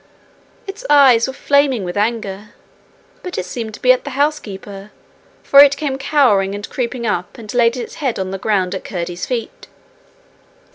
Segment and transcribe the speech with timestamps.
[0.65, 2.55] Its eyes were flaming with anger,
[3.21, 4.89] but it seemed to be at the housekeeper,
[5.43, 8.83] for it came cowering and creeping up and laid its head on the ground at
[8.83, 9.67] Curdie's feet.